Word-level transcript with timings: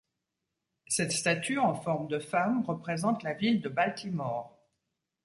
Cette 0.87 1.11
statue 1.11 1.59
en 1.59 1.75
forme 1.75 2.07
de 2.07 2.17
femme 2.17 2.63
représente 2.65 3.21
la 3.21 3.33
ville 3.35 3.61
de 3.61 3.69
Baltimore. 3.69 4.57